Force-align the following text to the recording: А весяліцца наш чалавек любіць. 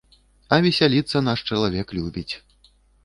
А 0.55 0.57
весяліцца 0.65 1.21
наш 1.27 1.39
чалавек 1.53 1.87
любіць. 1.99 2.29